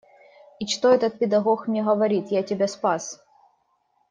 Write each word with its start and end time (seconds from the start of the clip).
И 0.59 0.65
что 0.65 0.89
этот 0.89 1.19
педагог 1.19 1.67
мне 1.67 1.83
говорит: 1.83 2.31
я 2.31 2.41
тебя 2.41 2.67
спас. 2.67 3.23